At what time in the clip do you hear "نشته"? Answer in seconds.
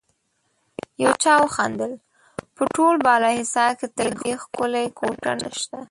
5.41-5.77